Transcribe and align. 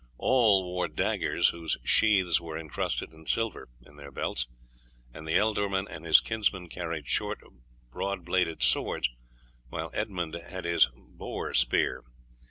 All 0.17 0.63
wore 0.63 0.87
daggers, 0.87 1.49
whose 1.49 1.77
sheaths 1.83 2.41
were 2.41 2.57
incrusted 2.57 3.13
in 3.13 3.27
silver, 3.27 3.69
in 3.83 3.97
their 3.97 4.09
belts, 4.09 4.47
and 5.13 5.27
the 5.27 5.37
ealdorman 5.37 5.85
and 5.87 6.07
his 6.07 6.21
kinsman 6.21 6.69
carried 6.69 7.07
short 7.07 7.39
broad 7.91 8.25
bladed 8.25 8.63
swords, 8.63 9.07
while 9.69 9.91
Edmund 9.93 10.33
had 10.33 10.65
his 10.65 10.89
boar 10.95 11.53
spear. 11.53 12.01